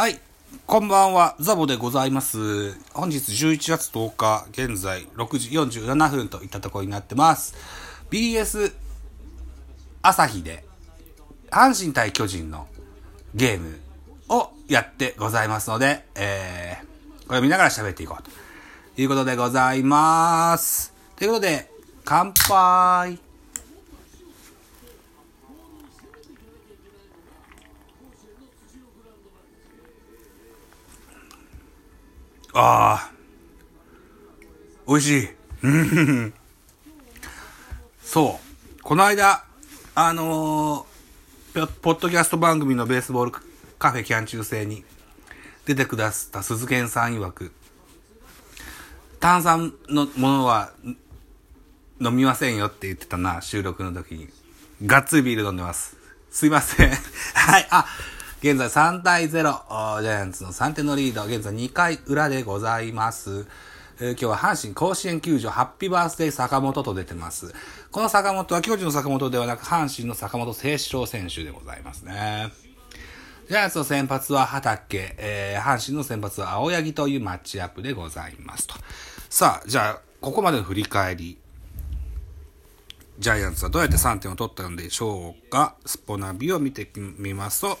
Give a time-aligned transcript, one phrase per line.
[0.00, 0.18] はい。
[0.66, 2.72] こんばんは、ザボでございます。
[2.94, 7.54] 本日11月10日、現在6時47分といったところになってます。
[8.10, 8.72] BS
[10.00, 10.64] 朝日で、
[11.50, 12.66] 阪神対巨人の
[13.34, 13.78] ゲーム
[14.30, 18.30] をやってございますので、えー、これを見ながら喋っていこうと
[19.02, 20.94] いうことでございます。
[21.16, 21.70] ということで、
[22.06, 23.18] 乾杯
[32.52, 33.10] ああ、
[34.88, 35.28] 美味しい。
[38.02, 38.40] そ
[38.78, 38.82] う。
[38.82, 39.44] この間、
[39.94, 43.32] あのー、ポッドキャスト番組のベースボール
[43.78, 44.84] カフェキャン中制に
[45.64, 47.52] 出てくださった鈴賢さん曰く、
[49.20, 50.72] 炭酸のものは
[52.00, 54.28] 飲みませんよって言ってたな、収録の時に。
[54.84, 55.96] がっつりビール飲んでます。
[56.30, 56.90] すいません。
[57.34, 57.86] はい、あ、
[58.42, 63.46] 現在3対0、ジャイアンツの3点のリード、現在2回裏でございます。
[64.00, 67.54] え今日は阪神甲子園球場ハッピーバースデー坂本と出てます。
[67.90, 72.50] この坂本は巨人の坂本ではなく阪神の坂本清志郎選手でございますね。
[73.46, 78.74] ジャイアンツの先発は畑、えー、阪神の先発は青柳というマッチアップでございますと。
[79.28, 81.36] さあ、じゃあ、ここまでの振り返り。
[83.18, 87.78] ジャイアンツはどうやって3点を取ったのでしょうかスポナビを見てみますと、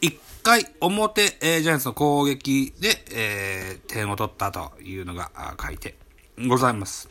[0.00, 5.30] 1回表、えージャイアンツの攻撃で、えー点を取ったというのが
[5.62, 5.94] 書いて
[6.48, 7.08] ございます。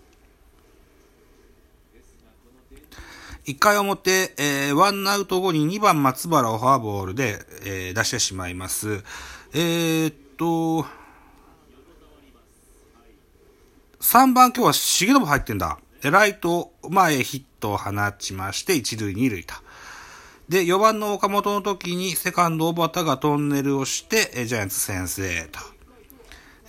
[3.45, 9.03] 1回表、えーワンアウト後に2番松原をフォアボールで、えー出してしまいます。
[9.53, 10.85] えーっと、
[13.99, 15.79] 3番今日は重信入ってんだ。
[16.03, 19.53] ライト前ヒットを放ちまして、1塁2塁と。
[20.49, 25.59] で、4番の岡本の時にセカンド小畑がトンネルをして、ジャイアンツ先制と。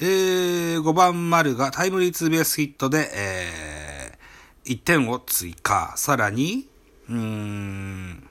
[0.00, 5.92] えー、5番丸がタイムリーツーベースヒットで、えー、1点を追加。
[5.96, 6.66] さらに、
[7.08, 8.28] うん、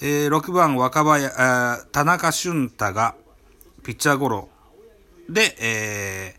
[0.00, 3.16] えー、6番若林、あ田中俊太が
[3.82, 4.48] ピッチャーゴロ
[5.28, 6.34] で、え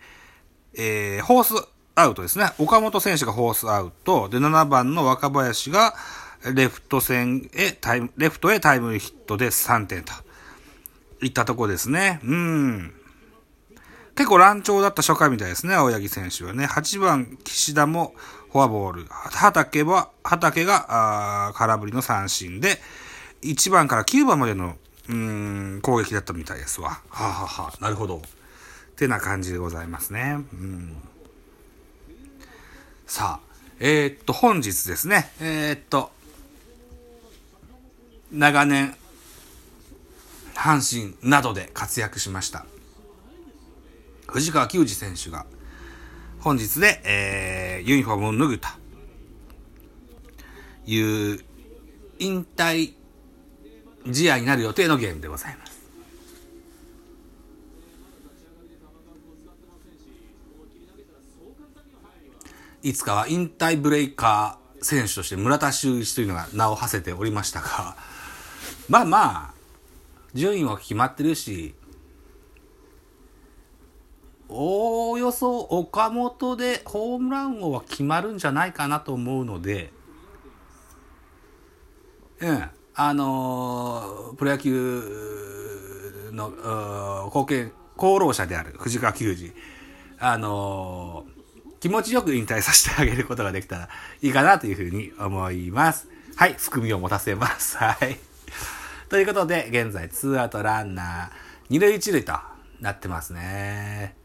[0.75, 2.51] ー、えー、ホースアウトですね。
[2.57, 4.29] 岡本選手がホースアウト。
[4.29, 5.93] で、7番の若林が
[6.43, 10.13] レフト線へタイム、レフトへタイムヒットで3点と。
[11.21, 12.19] いったとこですね。
[12.23, 12.93] うん。
[14.15, 16.65] 結構乱調だった初回みたいですね、青柳選手はね。
[16.65, 18.13] 8番、岸田も
[18.51, 19.05] フォアボール。
[19.09, 22.81] 畑は、畑が、空振りの三振で、
[23.41, 26.89] 1番から9番までの、うん、攻撃だったみたいですわ。
[26.89, 28.17] はあ、ははあ、なるほど。
[28.17, 28.21] っ
[28.95, 30.37] てな感じでございますね。
[30.53, 30.97] うん。
[33.07, 33.49] さあ、
[33.79, 36.11] えーっと、本日ですね、えーっと、
[38.31, 38.95] 長年、
[40.53, 42.65] 阪神などで活躍しました。
[44.27, 45.47] 藤川球児選手が、
[46.39, 48.67] 本日で、えー、ユニフォームを脱ぐと
[50.85, 51.43] いう、
[52.19, 52.93] 引退
[54.11, 55.79] 試合になる予定のゲームでございます。
[62.81, 67.97] いつかは引退ブレイカー選手として村田修一というのが名を馳せておりましたが、
[68.89, 69.53] まあまあ、
[70.33, 71.75] 順位は決まってるし、
[74.49, 79.91] おおよそ岡本でホームラン王は決まるんじゃないかなと思うので、
[82.39, 86.49] うん、あのープロ野球の、
[87.27, 89.53] 貢献、功労者である藤川球児、
[90.19, 91.39] あのー
[91.79, 93.87] 気持ちよく引退させてあげることができたら
[94.21, 96.09] いいかなというふうに思います。
[96.35, 97.77] はい、含みを持たせます。
[97.77, 98.28] はい。
[99.09, 101.29] ということで、現在、ツーアウトランナー、
[101.69, 102.33] 二塁一塁と
[102.79, 104.15] なってますね。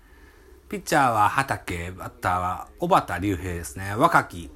[0.68, 3.94] ピッチャーは畑、バッターは小畑隆平ですね。
[3.94, 4.50] 若き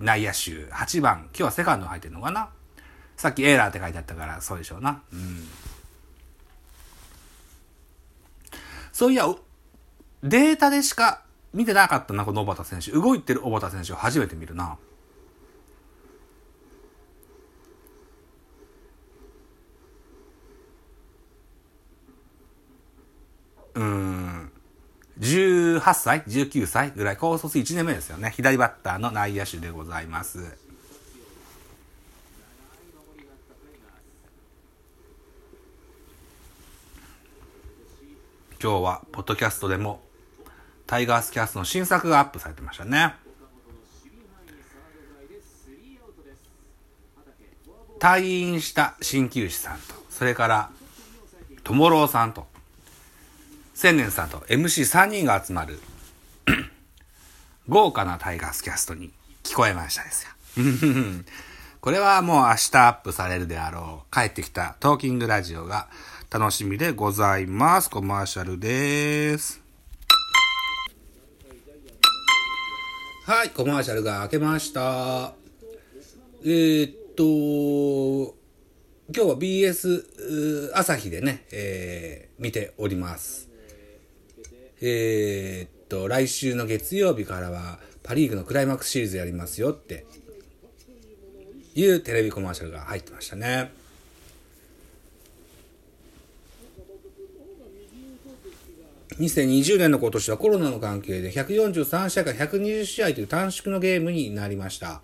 [0.00, 1.28] 内野手、8番。
[1.34, 2.48] 今日はセカンド入ってるのかな？
[3.16, 5.02] さっきエーラーって書いてあったから、そうでしょうな。
[5.12, 5.46] うん。
[8.90, 9.26] そういや、
[10.22, 11.22] データでしか
[11.52, 12.90] 見てなかったな、この小畑選手。
[12.92, 14.78] 動いてる小畑選手を初めて見るな。
[23.74, 24.52] うーん。
[25.82, 27.16] 18歳 ?19 歳ぐらい。
[27.16, 28.32] 高卒1年目ですよね。
[28.36, 30.56] 左バッターの内野手でございます。
[38.62, 40.00] 今日は、ポッドキャストでも、
[40.86, 43.16] タイガースキャストの新作がアップされてましたね。
[47.98, 50.70] 退院した鍼灸師さんと、それから、
[51.64, 52.51] ともろうさんと、
[53.74, 55.78] 千年さんと MC3 人が集まる、
[57.68, 59.10] 豪華なタイガースキャストに
[59.42, 60.30] 聞こえましたですよ。
[61.80, 64.14] これはもう明日アップされるであろう。
[64.14, 65.88] 帰ってきたトーキングラジオが
[66.30, 67.90] 楽しみでございます。
[67.90, 69.60] コマーシャルです。
[73.24, 75.34] はい、コマーシャルが開けました。
[76.44, 78.34] えー、っと、
[79.14, 83.51] 今日は BS 朝日でね、えー、見ております。
[84.84, 90.04] えー、っと、来週の月曜日からはパリーグのクライマックスシリーズやりますよって
[91.76, 93.70] いうテレビコマーシャルが入ってましたね。
[99.20, 105.00] 2020年の今年はコロナの関係で143試合から120試合という短縮のゲームになりました。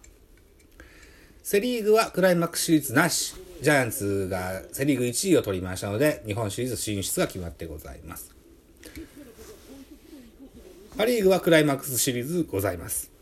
[1.45, 3.37] セリーグはクライマックスシリーズなし。
[3.61, 8.38] ジャイアンツがセリーグ1位を取りましたので、日本シリーズ進出が決まってございます。
[10.99, 13.13] パリーグはクライマックスシリーズございます。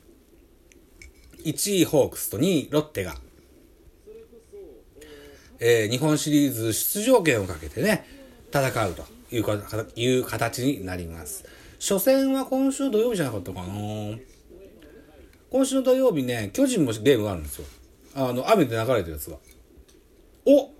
[1.45, 3.17] 1位ホークスと2位ロッテが、
[5.61, 8.07] えー、日本シリーズ出場権をかけてね、
[8.51, 9.45] 戦うという
[9.95, 11.45] いう形になります。
[11.79, 13.67] 初戦は今週土曜日じゃなかったかな
[15.51, 17.67] 今週の土曜日ね、巨人もゲームがあるんですよ。
[18.15, 19.37] あの、雨で流れてるやつが。
[20.47, 20.71] お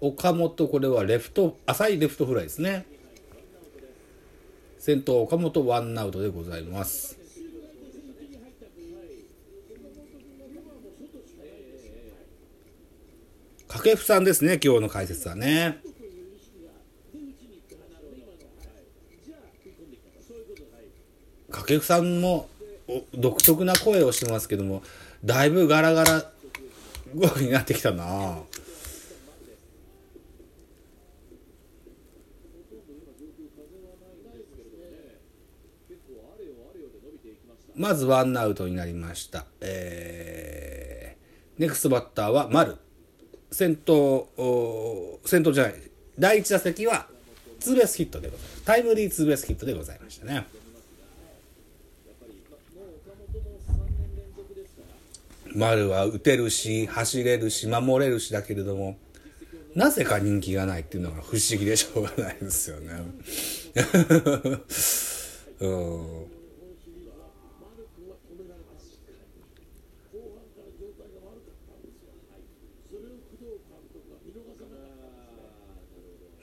[0.00, 2.86] 岡本、これはレフト、浅いレフトフライですね。
[4.86, 7.18] 先頭、岡本ワンアウトでございます。
[13.66, 15.78] 掛布さんですね、今日の解説はね。
[21.50, 22.48] 掛布さんも
[23.12, 24.84] 独特な声をしてますけども、
[25.24, 26.30] だいぶガラガラ
[27.12, 28.38] 動きになってきたな
[37.74, 39.44] まずワンアウトになりました。
[39.60, 42.76] えー、ネクストバッターは丸。
[43.52, 45.74] 先頭、先頭じゃない。
[46.18, 47.06] 第1打席は
[47.60, 48.62] ツーベースヒットでございます。
[48.64, 50.46] タイムリーツーベースヒットでございましたね。
[55.54, 58.98] 丸は打てるし、走れるし、守れるしだけれども、
[59.74, 62.92] なぜか人気がないっていうのが不思議でしょうがないですよね。
[65.60, 66.35] うん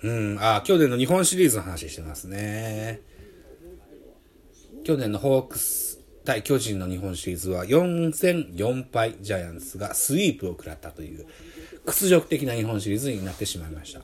[0.04, 3.02] うん、あ、去年の日本シリーズの話してますね。
[4.84, 11.26] 去年のホークス対巨人の日本シリーズは4戦4敗ジャイアンツがスイープを食らったという
[11.86, 14.02] 屈辱的な日本シリーズになってしまいました。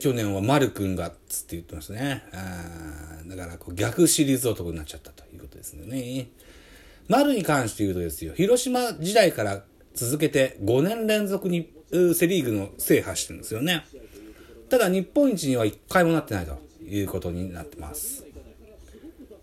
[0.00, 2.24] 去年は丸くんがつって言ってますね。
[2.32, 6.28] あだからこう逆シリーズ男になっちゃったということですね。
[7.08, 9.64] 丸に関して言うとですよ、広島時代から
[9.94, 11.72] 続けて5年連続に
[12.14, 13.84] セリーグの制覇してるんですよね。
[14.68, 18.24] ただ日本一には1回もなってないということになってます。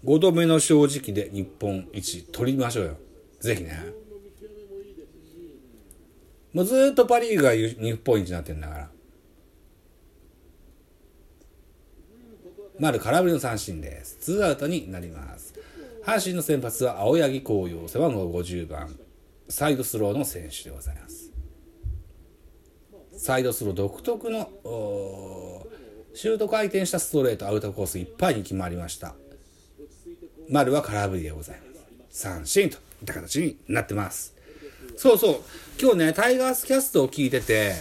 [0.03, 2.97] 5度目の正直で日本一取りましょうよ。
[3.39, 3.79] ぜひね。
[6.53, 8.89] もうずっとパ・リーグが日本一になってんだから。
[12.79, 14.17] 丸空振りの三振です。
[14.19, 15.53] ツーアウトになります。
[16.03, 18.97] 阪神の先発は青柳紅葉背番号50番。
[19.51, 21.29] サイドスローの選手でございます。
[23.17, 24.49] サイドスロー独特の
[26.13, 29.13] シュート回転したストレートアウトコースいっぱいに決まりました。
[30.49, 31.65] 丸は空振りでございま
[32.09, 32.21] す。
[32.21, 34.33] 三振といった形になってます。
[34.95, 35.41] そうそう。
[35.79, 37.73] 今日ね、タイガースキャストを聞いてて、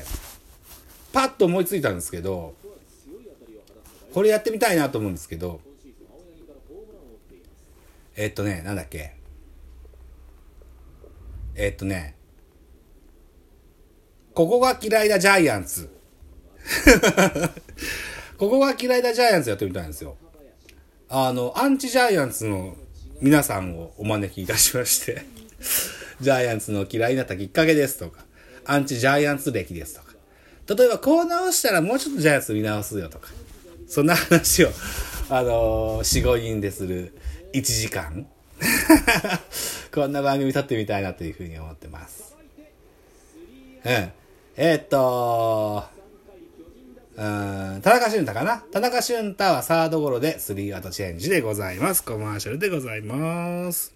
[1.13, 2.55] パッと思いついたんですけど、
[4.13, 5.61] これやってみたいなと思うんですけど、
[8.17, 9.20] えっとね、なんだっけ。
[11.63, 12.15] えっとね、
[14.33, 15.91] ここが嫌いだジャイアンツ。
[18.39, 20.17] ここが嫌いだジャイアンツやってみたいんですよ。
[21.11, 22.79] あの、アンチジャイアンツの
[23.21, 25.27] 皆さんをお招きいたしまして。
[26.23, 28.25] ジャイアンツの嫌いになったきっかけですとか、
[28.65, 30.15] アンチジャイアンツ歴ですとか、
[30.75, 33.29] 例えばこう直したらもうちょっとジャイアンツ見直すよとか、
[33.87, 34.71] そんな話を、
[35.29, 37.13] あのー、4、5人でする
[37.53, 38.27] 1時間。
[39.93, 42.37] こんな番組撮ってみたいなというふうに思ってます。
[43.85, 44.13] うん。
[44.57, 45.85] えー、っと、
[47.17, 48.59] うん、田中俊太かな？
[48.73, 52.05] 田中俊太はサードゴロでスリーアウトチェンジでございます。
[52.05, 53.93] コマーシャルでございます。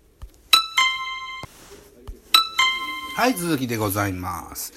[3.16, 4.72] はい、続きでございます。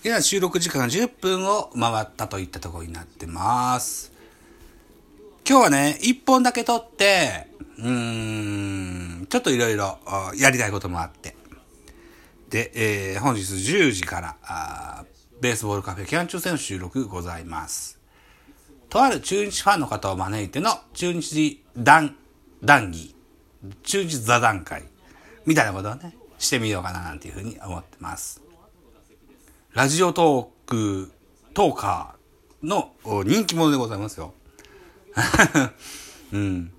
[0.00, 4.17] 現在収録時間10分を回ったといったところになってます。
[5.48, 7.46] 今日はね、1本だけ撮って、
[7.78, 9.98] うーん、ちょっといろいろ
[10.36, 11.36] やりたいこともあって。
[12.50, 12.70] で、
[13.14, 15.06] えー、本日10時から、
[15.40, 17.98] ベースボールカフェキャン中戦の収録ございます。
[18.90, 22.14] とある中日ファンの方を招いての中日談、
[22.62, 23.14] 談義、
[23.84, 24.82] 中日座談会、
[25.46, 28.42] みたいなことをね、してみようかななんていうふうに思ってます。
[29.72, 31.10] ラジオトーク、
[31.54, 32.92] トーカーの
[33.24, 34.34] 人気者でございますよ。
[36.32, 36.72] うん。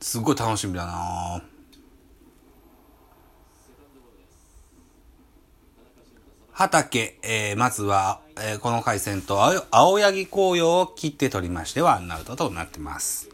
[0.00, 1.42] すごい楽しみだな
[6.52, 9.38] 畑、えー、まずは、えー、この回線と
[9.70, 13.30] 青柳紅葉を切って取りましてワンアウトとなってます。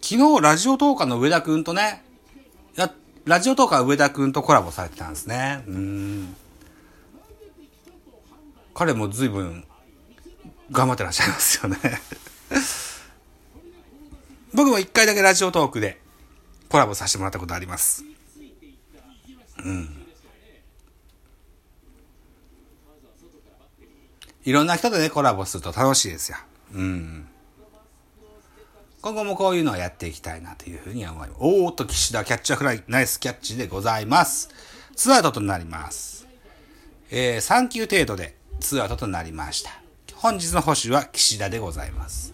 [0.00, 2.02] 昨日、ラジオトーカの上田くんとね、
[3.24, 5.62] ラジオトーカ上田くんとコラボされてたんですね。
[5.68, 6.36] うん。
[8.74, 9.64] 彼も随分
[10.70, 11.78] 頑張ってらっしゃいますよね
[14.54, 16.00] 僕も一回だけラジオトークで
[16.68, 18.04] コラボさせてもらったことあります。
[19.64, 20.02] うん。
[24.44, 26.38] いろんな人とね、コラボすると楽しいですよ。
[26.74, 27.28] うん。
[29.00, 31.38] 今後もこういうのをやっていきたいなというふうに思います。
[31.40, 34.48] おーっと、岸田キャッチャーフライ、ナイスキャッチでございます。
[34.96, 36.26] ツーアウトとなります。
[37.10, 39.70] えー、3球程度でツーアウトとなりました。
[40.14, 42.32] 本日の星は岸田でございます。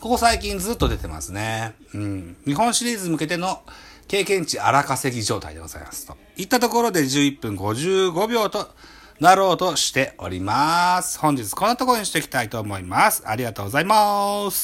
[0.00, 1.74] ここ最近ずっと出てますね。
[1.94, 2.36] うん。
[2.44, 3.62] 日本シリーズ向けての
[4.08, 6.16] 経験値荒稼ぎ状態でございますと。
[6.36, 8.68] いったところで11分55秒と
[9.20, 11.18] なろうとしております。
[11.18, 13.22] 本日こんなところにしていきたいと思います。
[13.26, 14.56] ありがとうございます。